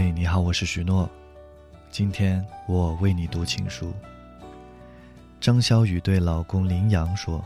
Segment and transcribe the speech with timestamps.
[0.00, 1.10] 嘿，你好，我是许诺。
[1.90, 3.92] 今天我为你读情书。
[5.40, 7.44] 张小雨对老公林阳说：“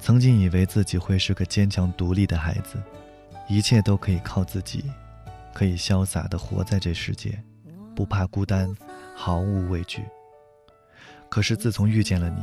[0.00, 2.82] 曾经以为自己会是个坚强独立的孩子，
[3.48, 4.90] 一切都可以靠自己，
[5.52, 7.38] 可以潇洒的活在这世界，
[7.94, 8.74] 不怕孤单，
[9.14, 10.02] 毫无畏惧。
[11.28, 12.40] 可是自从遇见了你，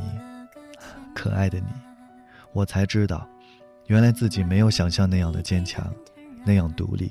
[1.16, 1.66] 可爱的你，
[2.52, 3.28] 我才知道，
[3.88, 5.92] 原来自己没有想象那样的坚强，
[6.44, 7.10] 那样独立。”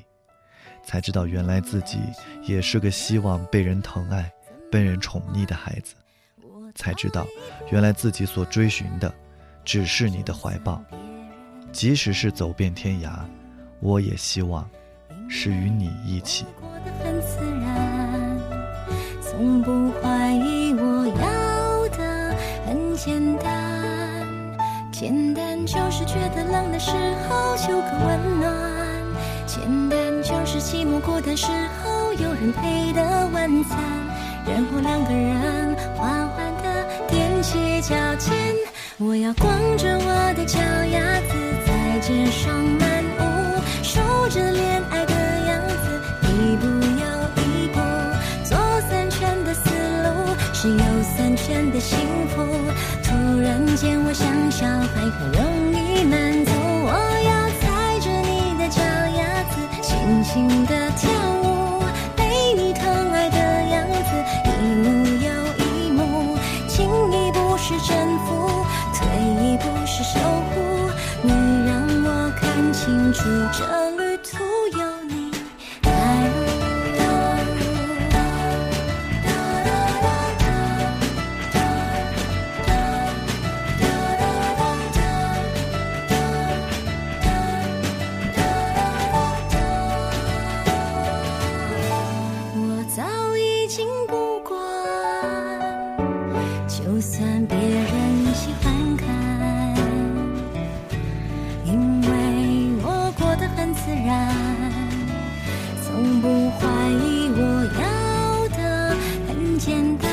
[0.85, 1.99] 才知道，原来自己
[2.43, 4.31] 也是个希望被人疼爱、
[4.71, 5.95] 被人宠溺的孩子。
[6.75, 7.25] 才知道，
[7.71, 9.13] 原来自己所追寻的，
[9.63, 10.83] 只是你的怀抱。
[11.71, 13.19] 即使是走遍天涯，
[13.79, 14.69] 我也希望
[15.27, 16.45] 是与你一起。
[19.21, 24.27] 从不怀疑，我要的很简单，
[24.91, 26.91] 简单就是觉得冷的时
[27.27, 28.53] 候就个温暖。
[29.45, 30.14] 简单
[30.65, 31.45] 寂寞孤单时
[31.83, 33.77] 候有人陪的晚餐，
[34.47, 36.67] 然后两个人缓缓地
[37.07, 38.33] 踮起脚尖。
[38.97, 43.23] 我要光着我的脚丫子在街上漫步，
[43.83, 43.99] 数
[44.29, 45.13] 着恋爱的
[45.45, 47.05] 样子，一步又
[47.43, 47.79] 一步，
[48.43, 48.57] 左
[48.89, 50.83] 三圈的思路是右
[51.15, 51.99] 三圈的幸
[52.29, 52.43] 福。
[53.03, 55.64] 突然间我像小孩很容
[60.65, 61.09] 的跳
[61.43, 61.81] 舞，
[62.15, 63.37] 被你疼爱的
[63.69, 64.11] 样子，
[64.45, 65.29] 一幕又
[65.63, 66.37] 一幕。
[66.67, 69.07] 进一步是征服，退
[69.43, 70.91] 一步是守护。
[71.21, 71.31] 你
[71.65, 71.71] 让
[72.03, 74.04] 我看清楚这路
[97.05, 99.05] 算别人喜欢看，
[101.63, 102.09] 因为
[102.81, 104.27] 我过得很自然，
[105.85, 106.65] 从不怀
[107.05, 107.39] 疑我
[107.79, 107.85] 要
[108.57, 108.59] 的
[109.27, 110.09] 很简单，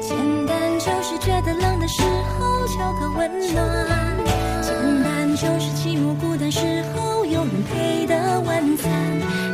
[0.00, 0.16] 简
[0.46, 4.16] 单就是觉得冷的时候求个温暖，
[4.62, 8.90] 简单就是寂寞孤单时候有人陪的晚餐，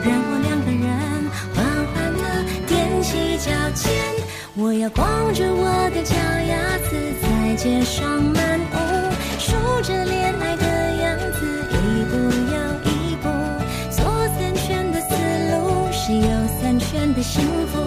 [0.04, 0.86] 然后两个人
[1.52, 2.22] 缓缓地
[2.68, 3.90] 踮起脚尖。
[4.58, 5.85] 我要光着我
[7.66, 9.10] 街上满屋
[9.40, 9.50] 数
[9.82, 12.16] 着恋爱的样子一步
[12.54, 12.56] 又
[12.92, 13.28] 一步
[13.90, 14.04] 左
[14.38, 15.16] 三圈的思
[15.50, 16.28] 路是右
[16.60, 17.80] 三圈的幸福。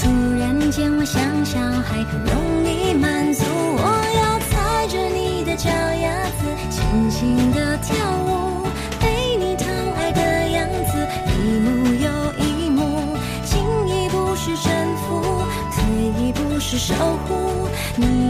[0.00, 0.08] 突
[0.38, 3.82] 然间我想小孩很容易满足我
[4.22, 7.94] 要踩着你的脚丫子轻轻的跳
[8.24, 8.66] 舞
[8.98, 11.06] 被你疼爱的样子
[11.36, 12.08] 一幕又
[12.42, 13.14] 一幕
[13.44, 15.44] 进一步是征服
[15.74, 16.94] 退一步是守
[17.28, 17.68] 护。
[17.96, 18.29] 你